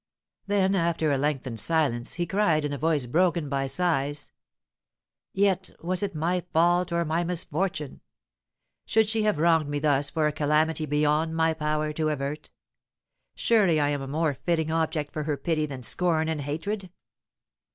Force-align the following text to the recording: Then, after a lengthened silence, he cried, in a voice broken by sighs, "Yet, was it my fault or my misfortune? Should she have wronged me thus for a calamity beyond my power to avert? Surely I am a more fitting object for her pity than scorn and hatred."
Then, 0.47 0.73
after 0.73 1.11
a 1.11 1.17
lengthened 1.19 1.59
silence, 1.59 2.13
he 2.13 2.25
cried, 2.25 2.65
in 2.65 2.73
a 2.73 2.77
voice 2.79 3.05
broken 3.05 3.49
by 3.49 3.67
sighs, 3.67 4.31
"Yet, 5.31 5.69
was 5.79 6.01
it 6.01 6.15
my 6.15 6.41
fault 6.51 6.91
or 6.91 7.05
my 7.05 7.23
misfortune? 7.23 8.01
Should 8.87 9.07
she 9.07 9.21
have 9.21 9.37
wronged 9.37 9.69
me 9.69 9.77
thus 9.77 10.09
for 10.09 10.25
a 10.25 10.31
calamity 10.31 10.87
beyond 10.87 11.35
my 11.35 11.53
power 11.53 11.93
to 11.93 12.09
avert? 12.09 12.49
Surely 13.35 13.79
I 13.79 13.89
am 13.89 14.01
a 14.01 14.07
more 14.07 14.33
fitting 14.33 14.71
object 14.71 15.13
for 15.13 15.25
her 15.25 15.37
pity 15.37 15.67
than 15.67 15.83
scorn 15.83 16.29
and 16.29 16.41
hatred." 16.41 16.89